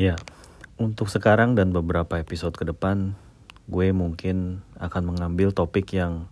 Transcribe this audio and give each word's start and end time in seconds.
Ya, 0.00 0.16
untuk 0.80 1.12
sekarang 1.12 1.60
dan 1.60 1.76
beberapa 1.76 2.16
episode 2.16 2.56
ke 2.56 2.64
depan, 2.64 3.20
gue 3.68 3.92
mungkin 3.92 4.64
akan 4.80 5.12
mengambil 5.12 5.52
topik 5.52 5.92
yang 5.92 6.24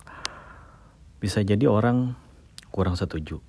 bisa 1.21 1.45
jadi 1.45 1.69
orang 1.69 2.17
kurang 2.73 2.97
setuju. 2.97 3.45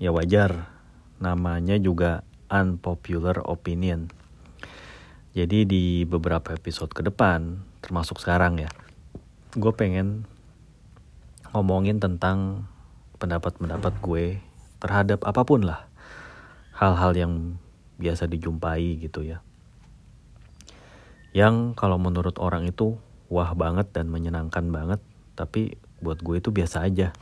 Ya 0.00 0.16
wajar, 0.16 0.72
namanya 1.20 1.76
juga 1.76 2.24
unpopular 2.48 3.44
opinion. 3.44 4.08
Jadi 5.36 5.68
di 5.68 6.08
beberapa 6.08 6.56
episode 6.56 6.96
ke 6.96 7.04
depan, 7.04 7.60
termasuk 7.84 8.16
sekarang 8.16 8.64
ya, 8.64 8.72
gue 9.60 9.72
pengen 9.76 10.24
ngomongin 11.52 12.00
tentang 12.00 12.64
pendapat-pendapat 13.20 13.92
gue 14.00 14.40
terhadap 14.80 15.20
apa 15.28 15.44
pun 15.44 15.68
lah. 15.68 15.84
Hal-hal 16.80 17.12
yang 17.12 17.60
biasa 18.00 18.24
dijumpai 18.24 18.96
gitu 19.04 19.20
ya 19.20 19.44
yang 21.30 21.78
kalau 21.78 21.94
menurut 21.94 22.38
orang 22.42 22.66
itu 22.66 22.98
wah 23.30 23.54
banget 23.54 23.94
dan 23.94 24.10
menyenangkan 24.10 24.66
banget 24.74 25.00
tapi 25.38 25.78
buat 26.02 26.18
gue 26.18 26.42
itu 26.42 26.50
biasa 26.50 26.84
aja. 26.84 27.14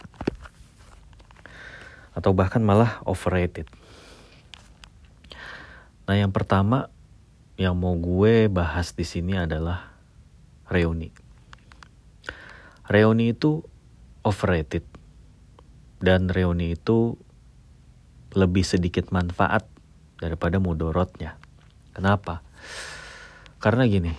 Atau 2.17 2.35
bahkan 2.35 2.65
malah 2.65 2.99
overrated. 3.07 3.69
Nah 6.09 6.17
yang 6.17 6.33
pertama 6.33 6.89
yang 7.61 7.77
mau 7.77 7.95
gue 7.95 8.49
bahas 8.49 8.97
di 8.97 9.05
sini 9.05 9.37
adalah 9.37 9.93
reuni. 10.73 11.13
Reuni 12.89 13.37
itu 13.37 13.61
overrated. 14.25 14.83
Dan 15.99 16.31
reuni 16.33 16.79
itu 16.79 17.19
lebih 18.33 18.63
sedikit 18.63 19.11
manfaat 19.11 19.67
daripada 20.23 20.63
mudorotnya. 20.63 21.37
Kenapa 21.93 22.47
karena 23.59 23.87
gini, 23.87 24.15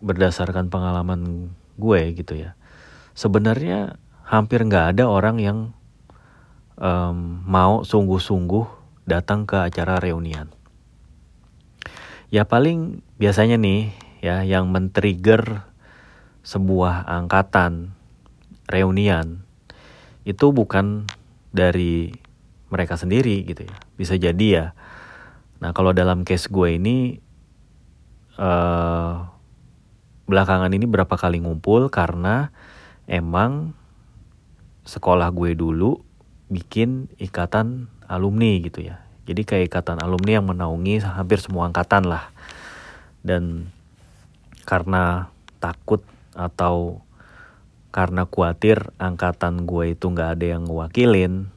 berdasarkan 0.00 0.72
pengalaman 0.72 1.52
gue 1.76 2.00
gitu 2.16 2.34
ya, 2.36 2.56
sebenarnya 3.12 4.00
hampir 4.24 4.60
nggak 4.64 4.96
ada 4.96 5.04
orang 5.08 5.36
yang 5.40 5.58
um, 6.76 7.44
mau 7.44 7.82
sungguh-sungguh 7.84 8.64
datang 9.08 9.48
ke 9.48 9.56
acara 9.56 10.00
reunian. 10.00 10.52
Ya 12.28 12.44
paling 12.44 13.00
biasanya 13.16 13.56
nih 13.56 13.92
ya 14.20 14.44
yang 14.44 14.68
men-trigger 14.68 15.64
sebuah 16.44 17.08
angkatan 17.08 17.96
reunian 18.68 19.48
itu 20.28 20.52
bukan 20.52 21.08
dari 21.56 22.12
mereka 22.68 23.00
sendiri 23.00 23.48
gitu 23.48 23.64
ya. 23.64 23.76
Bisa 23.96 24.20
jadi 24.20 24.46
ya. 24.48 24.66
Nah, 25.58 25.72
kalau 25.72 25.96
dalam 25.96 26.22
case 26.22 26.52
gue 26.52 26.76
ini 26.76 27.18
uh, 28.38 29.28
belakangan 30.30 30.70
ini 30.72 30.86
berapa 30.86 31.12
kali 31.18 31.42
ngumpul 31.42 31.90
karena 31.90 32.54
emang 33.10 33.74
sekolah 34.88 35.28
gue 35.34 35.52
dulu 35.52 36.00
bikin 36.48 37.12
ikatan 37.20 37.92
alumni 38.08 38.56
gitu 38.62 38.80
ya. 38.80 39.04
Jadi 39.28 39.44
kayak 39.44 39.68
ikatan 39.68 40.00
alumni 40.00 40.40
yang 40.40 40.48
menaungi 40.48 41.04
hampir 41.04 41.44
semua 41.44 41.68
angkatan 41.68 42.08
lah. 42.08 42.32
Dan 43.20 43.68
karena 44.64 45.28
takut 45.60 46.00
atau 46.32 47.04
karena 47.92 48.24
khawatir 48.24 48.94
angkatan 48.96 49.68
gue 49.68 49.92
itu 49.92 50.06
nggak 50.08 50.38
ada 50.38 50.46
yang 50.56 50.62
ngewakilin, 50.64 51.52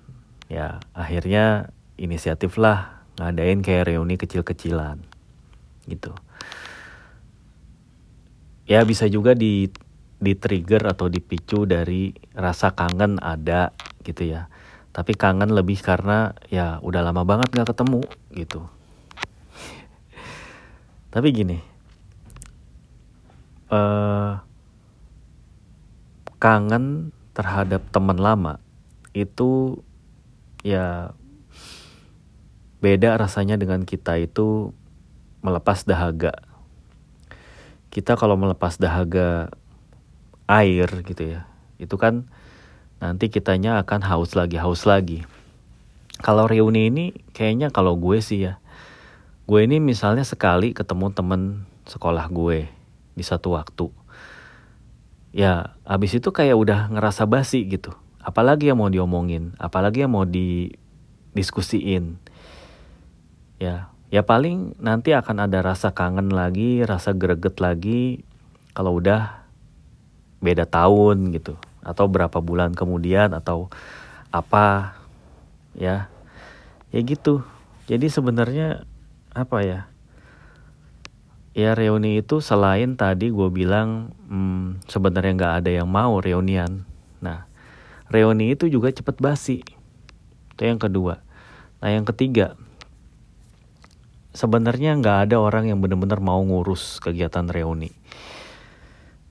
ya 0.52 0.84
akhirnya 0.92 1.72
inisiatif 1.96 2.60
lah 2.60 3.04
ngadain 3.20 3.64
kayak 3.64 3.94
reuni 3.94 4.18
kecil-kecilan 4.20 5.00
gitu 5.86 6.12
ya 8.66 8.86
bisa 8.86 9.06
juga 9.10 9.34
di 9.38 9.70
di 10.22 10.34
trigger 10.38 10.94
atau 10.94 11.10
dipicu 11.10 11.66
dari 11.66 12.14
rasa 12.38 12.74
kangen 12.78 13.18
ada 13.18 13.74
gitu 14.06 14.28
ya. 14.30 14.52
Tapi 14.92 15.16
kangen 15.16 15.56
lebih 15.56 15.80
karena 15.80 16.36
ya 16.52 16.78
udah 16.84 17.02
lama 17.02 17.24
banget 17.24 17.50
gak 17.56 17.74
ketemu 17.74 18.04
gitu. 18.36 18.68
Tapi 21.14 21.28
gini 21.32 21.72
uh, 23.72 24.44
kangen 26.38 27.16
terhadap 27.32 27.88
teman 27.90 28.20
lama 28.20 28.60
itu 29.16 29.80
ya 30.62 31.16
beda 32.84 33.16
rasanya 33.16 33.56
dengan 33.56 33.88
kita 33.88 34.20
itu 34.20 34.76
melepas 35.42 35.88
dahaga 35.88 36.51
kita 37.92 38.16
kalau 38.16 38.40
melepas 38.40 38.80
dahaga 38.80 39.52
air 40.48 40.88
gitu 41.04 41.38
ya 41.38 41.44
itu 41.76 42.00
kan 42.00 42.26
nanti 43.04 43.28
kitanya 43.28 43.82
akan 43.84 44.06
haus 44.06 44.38
lagi 44.38 44.56
haus 44.62 44.86
lagi. 44.88 45.26
Kalau 46.22 46.46
reuni 46.46 46.94
ini 46.94 47.06
kayaknya 47.34 47.74
kalau 47.74 47.98
gue 47.98 48.22
sih 48.22 48.46
ya 48.48 48.62
gue 49.50 49.60
ini 49.66 49.84
misalnya 49.84 50.24
sekali 50.24 50.72
ketemu 50.72 51.12
temen 51.12 51.66
sekolah 51.90 52.30
gue 52.32 52.70
di 53.18 53.24
satu 53.26 53.58
waktu. 53.58 53.92
Ya 55.36 55.76
abis 55.84 56.22
itu 56.22 56.32
kayak 56.32 56.56
udah 56.56 56.80
ngerasa 56.94 57.28
basi 57.28 57.68
gitu. 57.68 57.92
Apalagi 58.22 58.70
yang 58.72 58.80
mau 58.80 58.88
diomongin 58.88 59.58
apalagi 59.58 60.06
yang 60.06 60.14
mau 60.14 60.24
didiskusiin 60.30 62.22
ya 63.58 63.91
ya 64.12 64.28
paling 64.28 64.76
nanti 64.78 65.16
akan 65.16 65.48
ada 65.48 65.64
rasa 65.64 65.96
kangen 65.96 66.36
lagi, 66.36 66.84
rasa 66.84 67.16
greget 67.16 67.64
lagi. 67.64 68.28
Kalau 68.76 69.00
udah 69.00 69.48
beda 70.44 70.68
tahun 70.68 71.32
gitu. 71.32 71.56
Atau 71.82 72.12
berapa 72.12 72.44
bulan 72.44 72.76
kemudian 72.76 73.32
atau 73.32 73.72
apa 74.30 75.00
ya. 75.74 76.12
Ya 76.92 77.00
gitu. 77.00 77.48
Jadi 77.88 78.12
sebenarnya 78.12 78.84
apa 79.32 79.64
ya? 79.64 79.88
Ya 81.52 81.76
reuni 81.76 82.20
itu 82.20 82.40
selain 82.40 82.96
tadi 82.96 83.28
gue 83.32 83.50
bilang 83.52 84.16
hmm, 84.28 84.88
sebenarnya 84.88 85.32
nggak 85.36 85.56
ada 85.64 85.72
yang 85.72 85.88
mau 85.88 86.20
reunian. 86.20 86.84
Nah 87.24 87.48
reuni 88.12 88.56
itu 88.56 88.68
juga 88.68 88.92
cepet 88.92 89.20
basi. 89.20 89.60
Itu 90.56 90.64
yang 90.68 90.80
kedua. 90.80 91.24
Nah 91.80 91.90
yang 91.92 92.08
ketiga 92.08 92.56
sebenarnya 94.32 94.96
nggak 95.00 95.30
ada 95.30 95.38
orang 95.40 95.68
yang 95.68 95.80
benar-benar 95.84 96.24
mau 96.24 96.40
ngurus 96.40 97.00
kegiatan 97.04 97.48
reuni. 97.48 97.92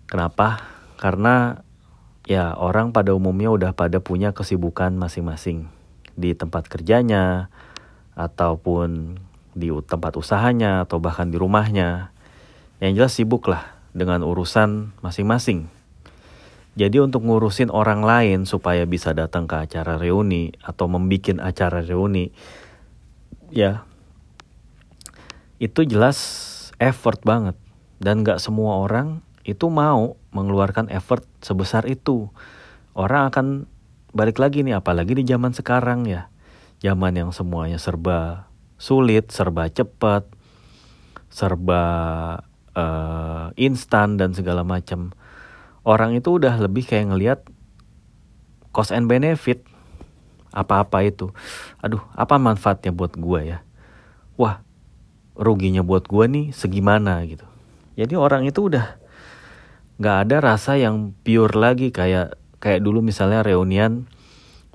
Kenapa? 0.09 0.65
Karena 1.01 1.65
ya 2.29 2.53
orang 2.57 2.93
pada 2.93 3.17
umumnya 3.17 3.49
udah 3.51 3.73
pada 3.73 3.99
punya 3.99 4.37
kesibukan 4.37 4.93
masing-masing 4.95 5.73
di 6.19 6.37
tempat 6.37 6.69
kerjanya 6.69 7.49
ataupun 8.19 9.17
di 9.57 9.73
tempat 9.87 10.15
usahanya 10.21 10.85
atau 10.85 11.01
bahkan 11.01 11.33
di 11.33 11.41
rumahnya. 11.41 12.13
Yang 12.81 12.93
jelas 12.97 13.13
sibuk 13.17 13.45
lah 13.49 13.77
dengan 13.93 14.25
urusan 14.25 14.97
masing-masing. 15.05 15.69
Jadi 16.79 17.03
untuk 17.03 17.27
ngurusin 17.27 17.69
orang 17.69 18.07
lain 18.07 18.47
supaya 18.47 18.87
bisa 18.87 19.11
datang 19.11 19.51
ke 19.51 19.59
acara 19.59 19.99
reuni 19.99 20.55
atau 20.63 20.87
membuat 20.87 21.43
acara 21.43 21.83
reuni, 21.83 22.31
ya 23.51 23.85
itu 25.61 25.85
jelas 25.85 26.19
effort 26.81 27.21
banget. 27.23 27.55
Dan 28.01 28.25
gak 28.25 28.41
semua 28.41 28.81
orang 28.81 29.21
itu 29.45 29.69
mau 29.69 30.17
mengeluarkan 30.33 30.89
effort 30.89 31.29
sebesar 31.45 31.85
itu. 31.85 32.33
Orang 32.97 33.29
akan 33.29 33.47
balik 34.17 34.41
lagi 34.41 34.65
nih 34.65 34.81
apalagi 34.81 35.13
di 35.15 35.25
zaman 35.29 35.53
sekarang 35.53 36.09
ya. 36.09 36.33
Zaman 36.81 37.13
yang 37.13 37.31
semuanya 37.31 37.77
serba 37.77 38.49
sulit 38.81 39.29
serba 39.29 39.69
cepat 39.69 40.25
serba 41.29 41.85
uh, 42.73 43.53
instan 43.61 44.17
dan 44.17 44.33
segala 44.33 44.65
macam. 44.65 45.13
Orang 45.85 46.17
itu 46.17 46.41
udah 46.41 46.57
lebih 46.57 46.89
kayak 46.89 47.13
ngelihat 47.13 47.41
cost 48.73 48.97
and 48.97 49.07
benefit 49.13 49.61
apa-apa 50.57 51.05
itu. 51.05 51.31
Aduh 51.85 52.01
apa 52.17 52.41
manfaatnya 52.41 52.97
buat 52.97 53.15
gue 53.15 53.41
ya? 53.45 53.59
Wah 54.41 54.65
ruginya 55.41 55.81
buat 55.81 56.05
gue 56.05 56.25
nih 56.29 56.47
segimana 56.53 57.25
gitu. 57.25 57.49
Jadi 57.97 58.13
orang 58.13 58.45
itu 58.45 58.69
udah 58.69 59.01
nggak 59.97 60.17
ada 60.29 60.37
rasa 60.45 60.77
yang 60.77 61.17
pure 61.25 61.57
lagi 61.57 61.89
kayak 61.89 62.37
kayak 62.61 62.85
dulu 62.85 63.01
misalnya 63.01 63.41
reunian 63.41 64.05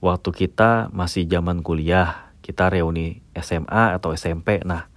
waktu 0.02 0.30
kita 0.34 0.90
masih 0.90 1.30
zaman 1.30 1.62
kuliah 1.62 2.34
kita 2.42 2.70
reuni 2.74 3.22
SMA 3.38 3.94
atau 3.94 4.18
SMP. 4.18 4.66
Nah 4.66 4.90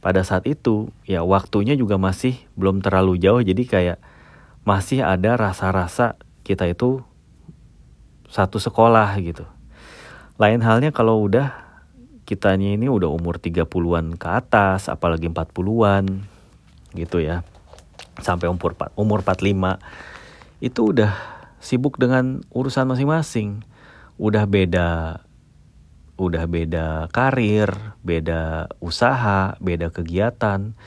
pada 0.00 0.24
saat 0.24 0.48
itu 0.48 0.88
ya 1.04 1.20
waktunya 1.20 1.76
juga 1.76 2.00
masih 2.00 2.40
belum 2.56 2.80
terlalu 2.80 3.20
jauh 3.20 3.44
jadi 3.44 3.62
kayak 3.68 3.98
masih 4.64 5.04
ada 5.04 5.36
rasa-rasa 5.36 6.16
kita 6.44 6.64
itu 6.64 7.04
satu 8.32 8.56
sekolah 8.56 9.12
gitu. 9.20 9.44
Lain 10.40 10.64
halnya 10.64 10.88
kalau 10.92 11.20
udah 11.20 11.69
kitanya 12.30 12.70
ini 12.70 12.86
udah 12.86 13.10
umur 13.10 13.42
30-an 13.42 14.14
ke 14.14 14.28
atas, 14.30 14.86
apalagi 14.86 15.26
40-an 15.26 16.22
gitu 16.94 17.18
ya. 17.18 17.42
Sampai 18.22 18.46
umur 18.46 18.78
umur 18.94 19.26
45 19.26 19.82
itu 20.62 20.80
udah 20.94 21.10
sibuk 21.58 21.98
dengan 21.98 22.46
urusan 22.54 22.86
masing-masing. 22.86 23.66
Udah 24.14 24.46
beda 24.46 25.18
udah 26.20 26.44
beda 26.46 27.10
karir, 27.10 27.96
beda 28.06 28.70
usaha, 28.78 29.58
beda 29.58 29.90
kegiatan. 29.90 30.78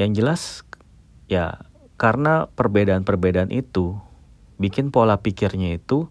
Yang 0.00 0.10
jelas 0.16 0.42
ya 1.28 1.68
karena 2.00 2.48
perbedaan-perbedaan 2.56 3.52
itu 3.52 4.00
bikin 4.56 4.88
pola 4.88 5.20
pikirnya 5.20 5.76
itu 5.76 6.08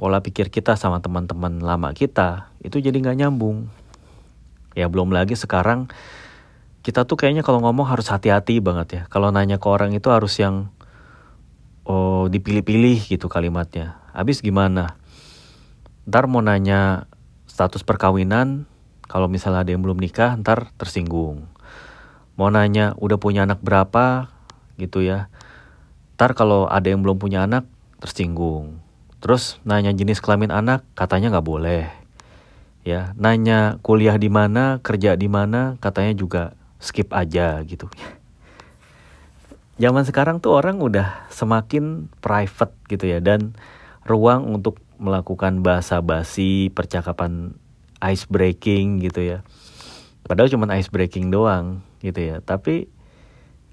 pola 0.00 0.24
pikir 0.24 0.48
kita 0.48 0.80
sama 0.80 1.04
teman-teman 1.04 1.60
lama 1.60 1.92
kita 1.92 2.48
itu 2.64 2.80
jadi 2.80 2.96
nggak 2.96 3.18
nyambung. 3.20 3.79
Ya 4.78 4.86
belum 4.86 5.10
lagi 5.10 5.34
sekarang 5.34 5.90
kita 6.80 7.04
tuh 7.04 7.20
kayaknya 7.20 7.44
kalau 7.44 7.60
ngomong 7.60 7.84
harus 7.84 8.08
hati-hati 8.08 8.64
banget 8.64 8.88
ya. 8.88 9.02
Kalau 9.12 9.28
nanya 9.28 9.60
ke 9.60 9.68
orang 9.68 9.92
itu 9.92 10.08
harus 10.08 10.32
yang 10.40 10.72
oh 11.84 12.30
dipilih-pilih 12.32 13.04
gitu 13.04 13.28
kalimatnya. 13.28 14.00
Habis 14.16 14.40
gimana? 14.40 14.96
Ntar 16.08 16.24
mau 16.26 16.40
nanya 16.40 17.10
status 17.44 17.84
perkawinan, 17.84 18.64
kalau 19.04 19.28
misalnya 19.28 19.62
ada 19.66 19.70
yang 19.76 19.84
belum 19.84 20.00
nikah, 20.00 20.32
ntar 20.40 20.72
tersinggung. 20.80 21.50
Mau 22.40 22.48
nanya 22.48 22.96
udah 22.96 23.20
punya 23.20 23.44
anak 23.44 23.60
berapa, 23.60 24.32
gitu 24.80 25.04
ya. 25.04 25.28
Ntar 26.16 26.32
kalau 26.32 26.64
ada 26.64 26.88
yang 26.88 27.04
belum 27.04 27.20
punya 27.20 27.44
anak, 27.44 27.68
tersinggung. 28.00 28.80
Terus 29.20 29.60
nanya 29.68 29.92
jenis 29.92 30.24
kelamin 30.24 30.48
anak, 30.48 30.88
katanya 30.96 31.36
nggak 31.36 31.44
boleh. 31.44 31.99
Ya, 32.80 33.12
nanya 33.20 33.76
kuliah 33.84 34.16
di 34.16 34.32
mana, 34.32 34.80
kerja 34.80 35.12
di 35.12 35.28
mana, 35.28 35.76
katanya 35.84 36.16
juga 36.16 36.42
skip 36.80 37.12
aja 37.12 37.60
gitu. 37.68 37.92
Zaman 39.80 40.04
sekarang 40.04 40.40
tuh 40.40 40.56
orang 40.56 40.80
udah 40.80 41.28
semakin 41.32 42.08
private 42.20 42.72
gitu 42.88 43.04
ya 43.04 43.20
dan 43.20 43.56
ruang 44.04 44.48
untuk 44.48 44.80
melakukan 45.00 45.64
bahasa 45.64 46.00
basi, 46.04 46.68
percakapan 46.68 47.56
ice 48.00 48.28
breaking 48.28 49.00
gitu 49.00 49.24
ya. 49.24 49.38
Padahal 50.24 50.52
cuma 50.52 50.68
ice 50.76 50.92
breaking 50.92 51.32
doang 51.32 51.80
gitu 52.04 52.20
ya. 52.20 52.36
Tapi 52.44 52.88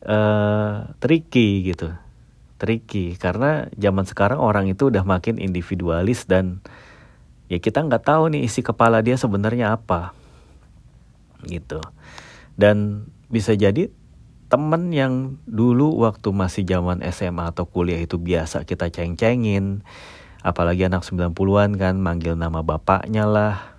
uh, 0.07 0.95
tricky 0.99 1.67
gitu. 1.67 1.91
Tricky 2.57 3.19
karena 3.19 3.69
zaman 3.75 4.07
sekarang 4.07 4.39
orang 4.39 4.65
itu 4.71 4.89
udah 4.89 5.03
makin 5.03 5.37
individualis 5.37 6.25
dan 6.25 6.63
ya 7.47 7.57
kita 7.59 7.83
nggak 7.83 8.03
tahu 8.03 8.31
nih 8.31 8.47
isi 8.47 8.63
kepala 8.63 9.03
dia 9.03 9.15
sebenarnya 9.19 9.75
apa. 9.75 10.15
Gitu. 11.43 11.79
Dan 12.55 13.07
bisa 13.27 13.55
jadi 13.55 13.91
temen 14.47 14.95
yang 14.95 15.35
dulu 15.43 15.99
waktu 16.07 16.31
masih 16.31 16.63
zaman 16.63 17.03
SMA 17.11 17.51
atau 17.51 17.67
kuliah 17.67 17.99
itu 17.99 18.15
biasa 18.15 18.63
kita 18.63 18.87
ceng-cengin, 18.87 19.83
apalagi 20.39 20.87
anak 20.87 21.03
90-an 21.03 21.75
kan 21.75 21.95
manggil 21.99 22.39
nama 22.39 22.63
bapaknya 22.63 23.27
lah 23.27 23.75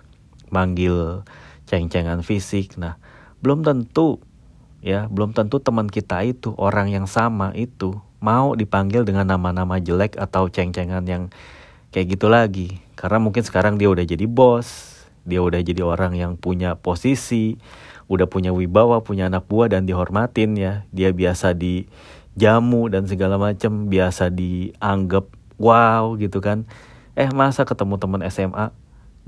manggil 0.53 1.25
ceng-cengan 1.65 2.21
fisik. 2.21 2.77
Nah 2.77 3.01
belum 3.41 3.65
tentu 3.65 4.21
ya 4.79 5.09
belum 5.09 5.33
tentu 5.33 5.59
teman 5.59 5.89
kita 5.89 6.23
itu 6.23 6.53
orang 6.55 6.93
yang 6.93 7.07
sama 7.09 7.51
itu 7.57 7.97
mau 8.19 8.53
dipanggil 8.53 9.07
dengan 9.07 9.25
nama-nama 9.25 9.79
jelek 9.79 10.19
atau 10.19 10.51
ceng-cengan 10.51 11.03
yang 11.07 11.23
kayak 11.89 12.17
gitu 12.17 12.27
lagi. 12.27 12.81
Karena 12.93 13.17
mungkin 13.21 13.41
sekarang 13.45 13.79
dia 13.79 13.87
udah 13.87 14.03
jadi 14.03 14.25
bos 14.27 14.99
dia 15.29 15.45
udah 15.45 15.61
jadi 15.61 15.85
orang 15.85 16.17
yang 16.17 16.33
punya 16.39 16.73
posisi 16.79 17.59
udah 18.09 18.25
punya 18.25 18.49
wibawa 18.49 19.05
punya 19.05 19.29
anak 19.29 19.45
buah 19.45 19.69
dan 19.69 19.85
dihormatin 19.85 20.57
ya. 20.57 20.73
Dia 20.89 21.13
biasa 21.13 21.53
di 21.53 21.85
jamu 22.33 22.89
dan 22.89 23.05
segala 23.05 23.37
macam 23.37 23.85
biasa 23.85 24.33
dianggap 24.33 25.29
wow 25.61 26.17
gitu 26.17 26.41
kan. 26.41 26.65
Eh 27.13 27.29
masa 27.29 27.69
ketemu 27.69 28.01
teman 28.01 28.25
SMA 28.33 28.73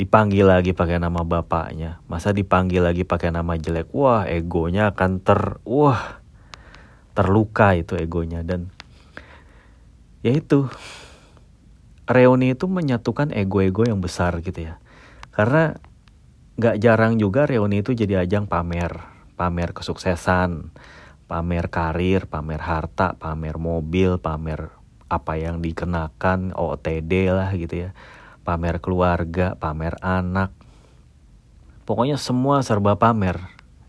dipanggil 0.01 0.49
lagi 0.49 0.73
pakai 0.73 0.97
nama 0.97 1.21
bapaknya? 1.21 2.01
Masa 2.09 2.33
dipanggil 2.33 2.81
lagi 2.81 3.05
pakai 3.05 3.29
nama 3.29 3.53
jelek? 3.53 3.93
Wah 3.93 4.25
egonya 4.25 4.89
akan 4.89 5.21
ter 5.21 5.61
wah 5.61 6.23
terluka 7.13 7.77
itu 7.77 7.93
egonya. 7.93 8.41
Dan 8.41 8.73
ya 10.25 10.33
itu 10.33 10.65
reuni 12.11 12.53
itu 12.53 12.67
menyatukan 12.67 13.33
ego-ego 13.35 13.87
yang 13.87 13.99
besar 13.99 14.39
gitu 14.43 14.71
ya. 14.71 14.79
Karena 15.31 15.75
nggak 16.59 16.77
jarang 16.83 17.15
juga 17.17 17.47
reuni 17.47 17.81
itu 17.81 17.95
jadi 17.95 18.27
ajang 18.27 18.45
pamer 18.45 19.01
pamer 19.39 19.73
kesuksesan 19.73 20.69
pamer 21.25 21.71
karir 21.71 22.27
pamer 22.27 22.61
harta 22.61 23.15
pamer 23.15 23.55
mobil 23.57 24.19
pamer 24.19 24.69
apa 25.09 25.39
yang 25.39 25.63
dikenakan 25.63 26.53
OTD 26.55 27.31
lah 27.31 27.51
gitu 27.55 27.87
ya. 27.87 27.97
Pamer 28.47 28.79
keluarga 28.79 29.59
pamer 29.59 29.99
anak. 29.99 30.55
Pokoknya 31.83 32.15
semua 32.15 32.63
serba 32.63 32.95
pamer 32.95 33.39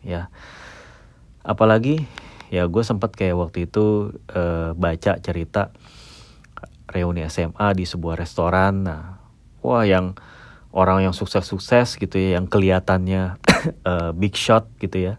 ya. 0.03 0.33
Apalagi 1.47 2.07
ya 2.51 2.67
gue 2.67 2.83
sempat 2.87 3.15
kayak 3.15 3.39
waktu 3.39 3.71
itu 3.71 4.17
uh, 4.35 4.75
baca 4.75 5.19
cerita 5.23 5.75
reuni 6.93 7.25
SMA 7.27 7.73
di 7.73 7.89
sebuah 7.89 8.21
restoran. 8.21 8.85
Nah 8.85 9.19
wah 9.65 9.83
yang 9.83 10.15
orang 10.73 11.05
yang 11.09 11.15
sukses-sukses 11.17 11.97
gitu 11.97 12.17
ya 12.17 12.41
yang 12.41 12.49
kelihatannya 12.49 13.41
uh, 13.89 14.11
big 14.21 14.37
shot 14.37 14.69
gitu 14.79 15.13
ya. 15.13 15.15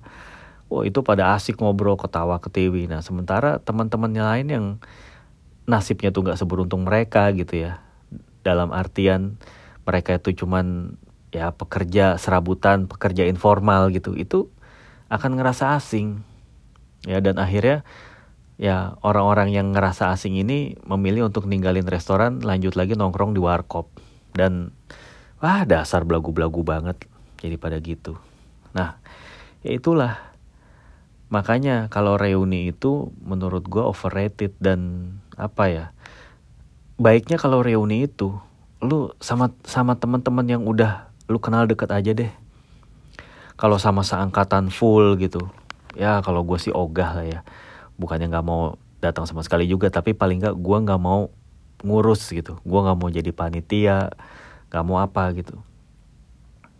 Wah 0.70 0.86
itu 0.86 1.02
pada 1.02 1.34
asik 1.34 1.58
ngobrol 1.62 1.98
ketawa 1.98 2.38
ketiwi. 2.38 2.86
Nah 2.86 3.02
sementara 3.02 3.58
teman-temannya 3.62 4.24
lain 4.24 4.48
yang 4.50 4.66
nasibnya 5.66 6.14
tuh 6.14 6.30
nggak 6.30 6.38
seberuntung 6.38 6.86
mereka 6.86 7.30
gitu 7.34 7.58
ya. 7.70 7.82
Dalam 8.46 8.70
artian 8.70 9.42
mereka 9.84 10.18
itu 10.18 10.46
cuman 10.46 10.98
ya 11.34 11.50
pekerja 11.50 12.22
serabutan 12.22 12.86
pekerja 12.86 13.26
informal 13.26 13.90
gitu. 13.90 14.14
Itu 14.14 14.54
akan 15.10 15.38
ngerasa 15.38 15.78
asing. 15.78 16.26
Ya 17.04 17.20
dan 17.20 17.36
akhirnya 17.36 17.84
ya 18.58 18.96
orang-orang 19.02 19.50
yang 19.54 19.74
ngerasa 19.74 20.14
asing 20.14 20.38
ini 20.38 20.78
memilih 20.86 21.30
untuk 21.30 21.50
ninggalin 21.50 21.86
restoran 21.86 22.42
lanjut 22.42 22.78
lagi 22.78 22.94
nongkrong 22.94 23.34
di 23.34 23.42
warkop. 23.42 23.90
Dan 24.34 24.74
wah 25.42 25.66
dasar 25.66 26.06
belagu-belagu 26.06 26.62
banget 26.66 26.98
jadi 27.42 27.56
pada 27.58 27.78
gitu. 27.82 28.18
Nah 28.74 28.98
ya 29.66 29.72
itulah. 29.74 30.34
Makanya 31.34 31.90
kalau 31.90 32.14
reuni 32.14 32.70
itu 32.70 33.10
menurut 33.26 33.66
gue 33.66 33.82
overrated 33.82 34.54
dan 34.62 35.10
apa 35.34 35.66
ya 35.66 35.86
baiknya 37.02 37.42
kalau 37.42 37.66
reuni 37.66 38.06
itu 38.06 38.38
lu 38.86 39.10
sama 39.18 39.50
sama 39.66 39.98
teman-teman 39.98 40.46
yang 40.46 40.64
udah 40.70 41.10
lu 41.26 41.42
kenal 41.42 41.66
deket 41.66 41.90
aja 41.90 42.14
deh. 42.14 42.30
Kalau 43.58 43.82
sama 43.82 44.06
seangkatan 44.06 44.70
full 44.70 45.18
gitu 45.18 45.50
ya 45.94 46.22
kalau 46.26 46.42
gue 46.46 46.58
sih 46.58 46.74
ogah 46.74 47.22
lah 47.22 47.26
ya 47.26 47.40
bukannya 48.04 48.28
nggak 48.28 48.44
mau 48.44 48.76
datang 49.00 49.24
sama 49.24 49.40
sekali 49.48 49.64
juga 49.64 49.88
tapi 49.88 50.12
paling 50.12 50.44
nggak 50.44 50.56
gue 50.60 50.78
nggak 50.84 51.00
mau 51.00 51.32
ngurus 51.84 52.36
gitu 52.36 52.60
gue 52.60 52.80
nggak 52.84 52.98
mau 53.00 53.08
jadi 53.08 53.32
panitia 53.32 54.12
nggak 54.68 54.84
mau 54.84 55.00
apa 55.00 55.32
gitu 55.36 55.60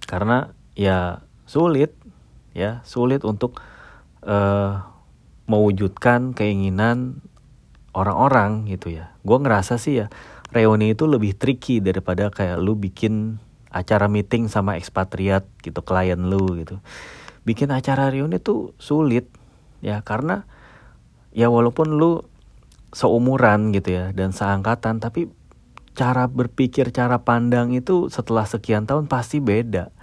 karena 0.04 0.52
ya 0.76 1.24
sulit 1.48 1.96
ya 2.52 2.84
sulit 2.84 3.24
untuk 3.24 3.60
uh, 4.24 4.84
mewujudkan 5.48 6.32
keinginan 6.32 7.20
orang-orang 7.94 8.66
gitu 8.72 8.92
ya. 8.96 9.14
Gue 9.22 9.38
ngerasa 9.40 9.78
sih 9.78 10.04
ya 10.04 10.08
reuni 10.54 10.94
itu 10.94 11.10
lebih 11.10 11.36
tricky 11.38 11.82
daripada 11.82 12.30
kayak 12.30 12.62
lu 12.62 12.78
bikin 12.78 13.42
acara 13.74 14.06
meeting 14.06 14.46
sama 14.48 14.78
ekspatriat 14.78 15.46
gitu 15.62 15.82
klien 15.84 16.20
lu 16.20 16.58
gitu. 16.62 16.80
Bikin 17.44 17.74
acara 17.74 18.08
reuni 18.10 18.40
tuh 18.40 18.72
sulit 18.80 19.28
ya 19.84 20.00
karena 20.06 20.48
ya 21.34 21.50
walaupun 21.50 21.98
lu 21.98 22.22
seumuran 22.94 23.74
gitu 23.74 23.90
ya 23.90 24.06
dan 24.14 24.30
seangkatan 24.30 25.02
tapi 25.02 25.34
cara 25.98 26.26
berpikir 26.30 26.90
cara 26.94 27.22
pandang 27.22 27.74
itu 27.74 28.10
setelah 28.10 28.46
sekian 28.46 28.86
tahun 28.86 29.10
pasti 29.10 29.42
beda. 29.42 29.94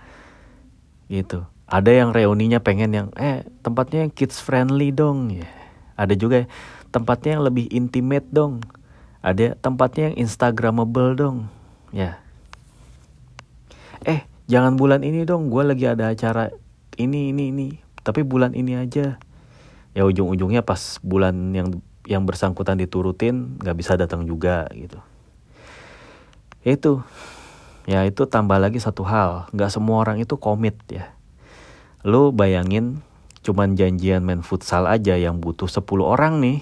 Gitu. 1.11 1.43
Ada 1.71 1.91
yang 2.03 2.11
reuninya 2.11 2.59
pengen 2.63 2.91
yang 2.91 3.09
eh 3.15 3.47
tempatnya 3.63 4.11
kids 4.11 4.43
friendly 4.43 4.91
dong. 4.91 5.31
Ya. 5.35 5.47
Ada 5.95 6.19
juga 6.19 6.47
tempatnya 6.91 7.39
yang 7.39 7.45
lebih 7.47 7.67
intimate 7.71 8.27
dong. 8.31 8.63
Ada 9.23 9.55
tempatnya 9.59 10.11
yang 10.11 10.27
instagramable 10.27 11.15
dong. 11.15 11.37
Ya. 11.95 12.19
Eh 14.07 14.27
jangan 14.51 14.75
bulan 14.75 15.07
ini 15.07 15.23
dong 15.27 15.51
gue 15.51 15.63
lagi 15.63 15.87
ada 15.87 16.11
acara 16.11 16.51
ini 16.99 17.35
ini 17.35 17.55
ini. 17.55 17.69
Tapi 18.03 18.27
bulan 18.27 18.55
ini 18.55 18.79
aja 18.79 19.19
ya 19.97 20.07
ujung-ujungnya 20.07 20.63
pas 20.63 20.99
bulan 21.03 21.35
yang 21.55 21.69
yang 22.07 22.25
bersangkutan 22.25 22.81
diturutin 22.81 23.61
nggak 23.61 23.77
bisa 23.77 23.95
datang 23.95 24.25
juga 24.25 24.67
gitu 24.73 24.99
itu 26.65 27.01
ya 27.89 28.05
itu 28.05 28.29
tambah 28.29 28.61
lagi 28.61 28.79
satu 28.79 29.03
hal 29.07 29.51
nggak 29.51 29.71
semua 29.73 30.03
orang 30.03 30.21
itu 30.21 30.37
komit 30.37 30.77
ya 30.87 31.13
lu 32.07 32.33
bayangin 32.33 33.05
cuman 33.41 33.73
janjian 33.77 34.21
main 34.21 34.45
futsal 34.45 34.85
aja 34.85 35.17
yang 35.17 35.41
butuh 35.41 35.69
10 35.69 35.85
orang 36.05 36.41
nih 36.45 36.61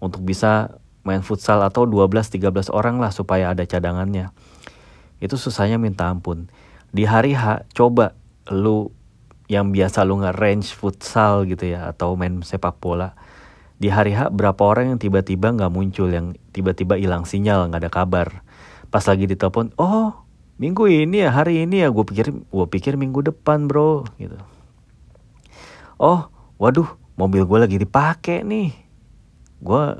untuk 0.00 0.22
bisa 0.24 0.80
main 1.04 1.24
futsal 1.24 1.64
atau 1.64 1.88
12-13 1.88 2.72
orang 2.72 3.00
lah 3.00 3.12
supaya 3.12 3.52
ada 3.52 3.64
cadangannya. 3.64 4.32
Itu 5.20 5.36
susahnya 5.36 5.76
minta 5.76 6.08
ampun. 6.08 6.48
Di 6.90 7.04
hari 7.08 7.36
H 7.36 7.68
coba 7.72 8.16
lu 8.48 8.92
yang 9.50 9.74
biasa 9.74 10.06
lu 10.06 10.22
nge-range 10.22 10.70
futsal 10.70 11.42
gitu 11.42 11.74
ya 11.74 11.90
atau 11.90 12.14
main 12.14 12.38
sepak 12.46 12.78
bola. 12.78 13.18
Di 13.82 13.90
hari 13.90 14.14
H 14.14 14.30
berapa 14.30 14.62
orang 14.62 14.94
yang 14.94 14.98
tiba-tiba 15.02 15.50
nggak 15.50 15.74
muncul 15.74 16.06
yang 16.06 16.38
tiba-tiba 16.54 16.94
hilang 16.94 17.26
sinyal 17.26 17.66
nggak 17.66 17.82
ada 17.82 17.90
kabar. 17.90 18.46
Pas 18.94 19.02
lagi 19.02 19.26
ditelepon, 19.26 19.74
oh 19.74 20.22
minggu 20.62 20.86
ini 20.86 21.26
ya 21.26 21.34
hari 21.34 21.66
ini 21.66 21.82
ya 21.82 21.90
gue 21.90 22.04
pikir 22.06 22.30
gue 22.30 22.66
pikir 22.70 22.94
minggu 22.94 23.26
depan 23.26 23.66
bro 23.66 24.06
gitu. 24.22 24.38
Oh 25.98 26.30
waduh 26.62 26.86
mobil 27.18 27.42
gue 27.42 27.58
lagi 27.58 27.76
dipakai 27.82 28.46
nih. 28.46 28.70
Gue 29.58 29.98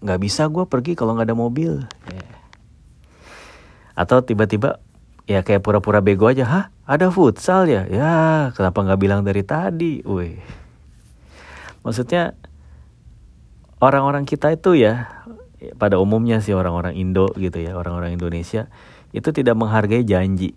nggak 0.00 0.20
bisa 0.24 0.48
gue 0.48 0.64
pergi 0.64 0.96
kalau 0.96 1.16
nggak 1.16 1.28
ada 1.32 1.36
mobil 1.36 1.84
yeah. 2.12 2.36
atau 3.96 4.20
tiba-tiba 4.20 4.78
ya 5.24 5.40
kayak 5.40 5.64
pura-pura 5.64 6.04
bego 6.04 6.28
aja 6.28 6.44
hah 6.44 6.64
ada 6.86 7.10
futsal 7.10 7.66
ya? 7.66 7.84
Ya 7.90 8.14
kenapa 8.54 8.86
nggak 8.86 9.00
bilang 9.02 9.20
dari 9.26 9.42
tadi? 9.42 10.00
Wih. 10.06 10.38
Maksudnya 11.82 12.38
orang-orang 13.82 14.22
kita 14.26 14.54
itu 14.54 14.78
ya 14.78 15.10
pada 15.76 15.98
umumnya 15.98 16.38
sih 16.38 16.54
orang-orang 16.54 16.94
Indo 16.94 17.30
gitu 17.34 17.58
ya 17.58 17.74
orang-orang 17.74 18.14
Indonesia 18.14 18.70
itu 19.10 19.32
tidak 19.34 19.58
menghargai 19.58 20.06
janji 20.06 20.54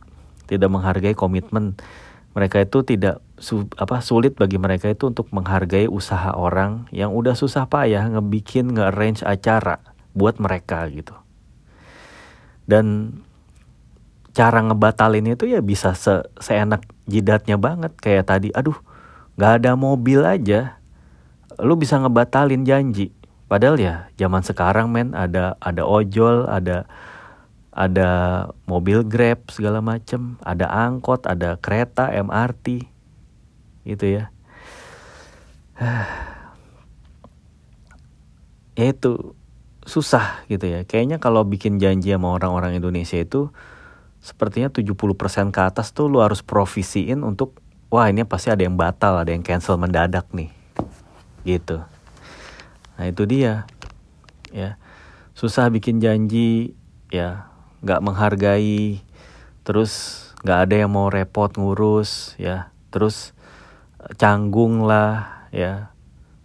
tidak 0.50 0.74
menghargai 0.74 1.14
komitmen. 1.14 1.78
Mereka 2.34 2.66
itu 2.66 2.82
tidak 2.82 3.22
su, 3.38 3.70
apa 3.78 4.02
sulit 4.02 4.34
bagi 4.34 4.58
mereka 4.58 4.90
itu 4.90 5.14
untuk 5.14 5.30
menghargai 5.30 5.86
usaha 5.86 6.34
orang 6.34 6.90
yang 6.90 7.14
udah 7.14 7.38
susah 7.38 7.70
payah 7.70 8.10
ngebikin 8.10 8.74
nge-arrange 8.74 9.22
acara 9.22 9.78
buat 10.18 10.42
mereka 10.42 10.90
gitu. 10.90 11.14
Dan 12.66 13.14
cara 14.34 14.62
ngebatalin 14.62 15.34
itu 15.34 15.50
ya 15.50 15.60
bisa 15.62 15.98
se 15.98 16.22
seenak 16.38 16.86
jidatnya 17.10 17.58
banget 17.58 17.94
kayak 17.98 18.30
tadi. 18.30 18.50
Aduh, 18.54 18.78
nggak 19.36 19.64
ada 19.64 19.72
mobil 19.74 20.22
aja, 20.22 20.78
lu 21.58 21.76
bisa 21.76 21.98
ngebatalin 21.98 22.64
janji. 22.66 23.12
Padahal 23.50 23.82
ya 23.82 24.14
zaman 24.14 24.46
sekarang 24.46 24.94
men 24.94 25.18
ada 25.18 25.58
ada 25.58 25.82
ojol, 25.82 26.46
ada 26.46 26.86
ada 27.74 28.10
mobil 28.70 29.02
Grab 29.08 29.50
segala 29.50 29.82
macem, 29.82 30.38
ada 30.46 30.70
angkot, 30.70 31.26
ada 31.26 31.58
kereta, 31.58 32.12
MRT, 32.14 32.86
gitu 33.88 34.06
ya. 34.06 34.30
ya 38.78 38.86
itu 38.94 39.34
susah 39.88 40.46
gitu 40.52 40.70
ya. 40.70 40.86
Kayaknya 40.86 41.18
kalau 41.18 41.42
bikin 41.48 41.82
janji 41.82 42.14
sama 42.14 42.36
orang-orang 42.36 42.78
Indonesia 42.78 43.18
itu 43.18 43.50
sepertinya 44.20 44.68
70% 44.72 45.56
ke 45.56 45.62
atas 45.64 45.96
tuh 45.96 46.12
lu 46.12 46.20
harus 46.20 46.44
provisiin 46.44 47.24
untuk 47.24 47.60
wah 47.90 48.08
ini 48.12 48.28
pasti 48.28 48.52
ada 48.54 48.62
yang 48.62 48.76
batal, 48.76 49.20
ada 49.20 49.32
yang 49.32 49.42
cancel 49.42 49.80
mendadak 49.80 50.30
nih. 50.36 50.52
Gitu. 51.48 51.82
Nah, 53.00 53.06
itu 53.08 53.24
dia. 53.26 53.66
Ya. 54.52 54.76
Susah 55.34 55.72
bikin 55.72 56.04
janji 56.04 56.76
ya 57.10 57.50
nggak 57.80 58.04
menghargai 58.04 59.02
terus 59.64 60.26
nggak 60.44 60.60
ada 60.68 60.76
yang 60.86 60.92
mau 60.92 61.08
repot 61.08 61.50
ngurus 61.56 62.36
ya 62.36 62.72
terus 62.92 63.32
eh, 64.04 64.14
canggung 64.20 64.84
lah 64.84 65.48
ya 65.50 65.96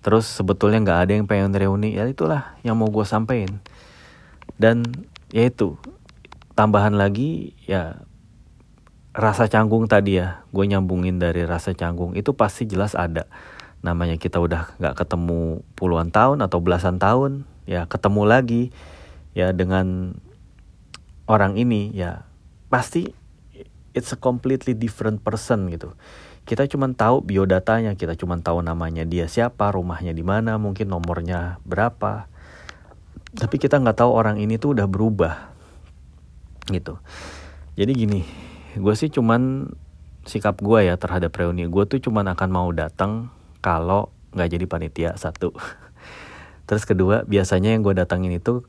terus 0.01 0.29
sebetulnya 0.29 0.79
nggak 0.85 1.01
ada 1.09 1.13
yang 1.17 1.27
pengen 1.27 1.53
reuni 1.53 1.97
ya 1.97 2.07
itulah 2.07 2.55
yang 2.63 2.79
mau 2.79 2.89
gue 2.89 3.03
sampein 3.03 3.61
dan 4.57 4.87
ya 5.35 5.49
itu 5.49 5.75
tambahan 6.55 6.95
lagi 6.95 7.55
ya 7.67 8.03
rasa 9.15 9.47
canggung 9.47 9.87
tadi 9.87 10.19
ya 10.19 10.43
gue 10.51 10.65
nyambungin 10.67 11.23
dari 11.23 11.47
rasa 11.47 11.71
canggung 11.75 12.19
itu 12.19 12.35
pasti 12.35 12.67
jelas 12.67 12.99
ada 12.99 13.31
namanya 13.85 14.19
kita 14.19 14.43
udah 14.43 14.75
nggak 14.81 14.95
ketemu 15.07 15.63
puluhan 15.79 16.11
tahun 16.11 16.43
atau 16.43 16.59
belasan 16.59 16.99
tahun 16.99 17.47
ya 17.69 17.87
ketemu 17.87 18.23
lagi 18.27 18.63
ya 19.37 19.55
dengan 19.55 20.19
orang 21.31 21.55
ini 21.55 21.95
ya 21.95 22.27
pasti 22.73 23.13
it's 23.95 24.11
a 24.11 24.19
completely 24.19 24.75
different 24.75 25.23
person 25.23 25.71
gitu. 25.71 25.95
Kita 26.45 26.69
cuma 26.69 26.91
tahu 26.93 27.25
biodatanya, 27.25 27.97
kita 27.97 28.21
cuma 28.21 28.37
tahu 28.37 28.61
namanya 28.61 29.09
dia 29.09 29.31
siapa, 29.31 29.73
rumahnya 29.73 30.13
di 30.13 30.21
mana, 30.21 30.61
mungkin 30.61 30.93
nomornya 30.93 31.57
berapa. 31.65 32.29
Tapi 33.33 33.57
kita 33.57 33.81
nggak 33.81 34.05
tahu 34.05 34.11
orang 34.13 34.37
ini 34.37 34.61
tuh 34.61 34.77
udah 34.77 34.85
berubah 34.85 35.54
gitu. 36.71 37.01
Jadi 37.75 37.93
gini, 37.93 38.21
gue 38.79 38.95
sih 38.95 39.11
cuman 39.11 39.73
sikap 40.25 40.61
gue 40.65 40.89
ya 40.89 40.97
terhadap 40.97 41.37
reuni 41.37 41.69
gue 41.69 41.85
tuh 41.85 42.01
cuman 42.01 42.33
akan 42.33 42.49
mau 42.49 42.69
datang 42.73 43.29
kalau 43.61 44.09
nggak 44.33 44.49
jadi 44.57 44.65
panitia 44.65 45.11
satu. 45.21 45.53
Terus 46.69 46.89
kedua 46.89 47.29
biasanya 47.29 47.77
yang 47.77 47.85
gue 47.85 47.93
datangin 47.93 48.33
itu 48.33 48.65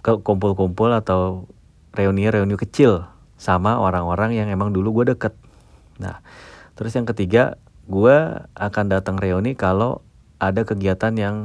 ke 0.00 0.20
kumpul-kumpul 0.20 0.92
atau 0.92 1.48
reuni-reuni 1.96 2.56
kecil 2.56 3.04
sama 3.40 3.80
orang-orang 3.80 4.36
yang 4.36 4.48
emang 4.52 4.72
dulu 4.72 5.00
gue 5.02 5.16
deket. 5.16 5.32
Nah, 6.00 6.20
terus 6.76 6.92
yang 6.96 7.08
ketiga, 7.08 7.60
gue 7.88 8.16
akan 8.56 8.84
datang 8.88 9.16
reuni 9.20 9.56
kalau 9.56 10.04
ada 10.40 10.64
kegiatan 10.64 11.12
yang 11.16 11.36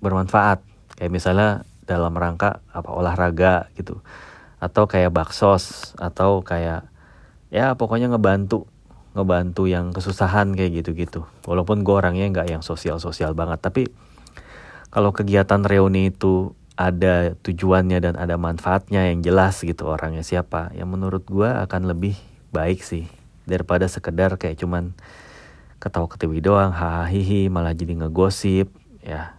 bermanfaat. 0.00 0.60
Kayak 0.96 1.12
misalnya 1.12 1.48
dalam 1.84 2.12
rangka 2.16 2.60
apa 2.72 2.90
olahraga 2.92 3.68
gitu. 3.76 4.00
Atau 4.56 4.88
kayak 4.88 5.12
baksos 5.12 5.92
atau 6.00 6.40
kayak 6.40 6.88
ya 7.52 7.76
pokoknya 7.76 8.10
ngebantu 8.12 8.66
ngebantu 9.16 9.64
yang 9.64 9.96
kesusahan 9.96 10.52
kayak 10.52 10.84
gitu-gitu. 10.84 11.24
Walaupun 11.48 11.80
gue 11.80 11.94
orangnya 11.96 12.28
nggak 12.28 12.48
yang 12.52 12.62
sosial-sosial 12.64 13.32
banget, 13.32 13.64
tapi 13.64 13.88
kalau 14.92 15.12
kegiatan 15.12 15.64
reuni 15.64 16.12
itu 16.12 16.52
ada 16.76 17.32
tujuannya 17.40 17.98
dan 18.04 18.14
ada 18.20 18.36
manfaatnya 18.36 19.08
yang 19.08 19.24
jelas 19.24 19.64
gitu 19.64 19.88
orangnya 19.88 20.20
siapa 20.20 20.76
yang 20.76 20.92
menurut 20.92 21.24
gue 21.24 21.48
akan 21.48 21.88
lebih 21.88 22.20
baik 22.52 22.84
sih 22.84 23.08
daripada 23.48 23.88
sekedar 23.88 24.36
kayak 24.36 24.60
cuman 24.60 24.92
ketawa 25.80 26.04
ketiwi 26.04 26.44
doang 26.44 26.76
hahihi 26.76 27.48
malah 27.48 27.72
jadi 27.72 28.04
ngegosip 28.04 28.68
ya, 29.00 29.32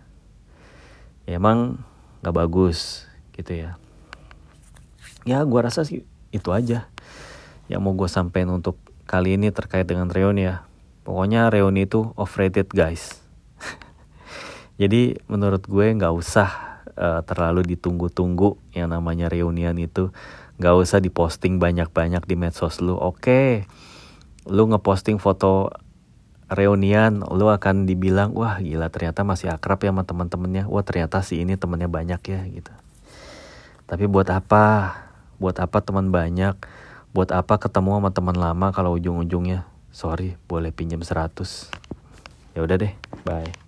ya 1.29 1.37
emang 1.37 1.77
nggak 2.25 2.33
bagus 2.33 3.05
gitu 3.37 3.53
ya 3.53 3.77
ya 5.27 5.43
gue 5.43 5.59
rasa 5.59 5.83
sih 5.83 6.07
itu 6.31 6.49
aja 6.55 6.87
yang 7.67 7.83
mau 7.83 7.91
gue 7.93 8.07
sampein 8.07 8.47
untuk 8.47 8.79
kali 9.07 9.35
ini 9.39 9.51
terkait 9.51 9.87
dengan 9.87 10.11
reuni 10.11 10.47
ya. 10.47 10.67
Pokoknya 11.07 11.47
reuni 11.47 11.87
itu 11.87 12.11
overrated 12.19 12.67
guys. 12.71 13.23
Jadi 14.81 15.19
menurut 15.31 15.63
gue 15.63 15.87
nggak 15.95 16.11
usah 16.11 16.79
uh, 16.95 17.21
terlalu 17.23 17.75
ditunggu-tunggu 17.75 18.59
yang 18.75 18.91
namanya 18.91 19.31
reunian 19.31 19.75
itu. 19.79 20.11
Nggak 20.59 20.75
usah 20.75 20.99
diposting 20.99 21.59
banyak-banyak 21.59 22.23
di 22.27 22.35
medsos 22.35 22.83
lu. 22.83 22.95
Oke 22.95 23.03
okay. 23.23 23.49
lu 24.47 24.63
ngeposting 24.71 25.19
foto 25.19 25.71
reunian 26.47 27.19
lu 27.19 27.51
akan 27.51 27.83
dibilang 27.83 28.31
wah 28.31 28.63
gila 28.63 28.87
ternyata 28.87 29.27
masih 29.27 29.51
akrab 29.51 29.83
ya 29.83 29.91
sama 29.91 30.07
teman-temannya 30.07 30.63
wah 30.71 30.79
ternyata 30.79 31.19
si 31.19 31.43
ini 31.43 31.59
temennya 31.59 31.91
banyak 31.91 32.21
ya 32.23 32.41
gitu. 32.47 32.71
Tapi 33.87 34.07
buat 34.07 34.27
apa 34.31 35.06
buat 35.37 35.57
apa 35.61 35.81
teman 35.81 36.09
banyak? 36.13 36.57
Buat 37.15 37.33
apa 37.33 37.57
ketemu 37.57 37.97
sama 37.97 38.09
teman 38.13 38.37
lama 38.37 38.67
kalau 38.75 38.97
ujung-ujungnya? 38.97 39.65
Sorry 39.97 40.37
boleh 40.45 40.69
pinjam 40.69 41.01
100 41.01 41.87
ya 42.57 42.65
udah 42.65 42.77
deh 42.81 42.93
bye 43.21 43.66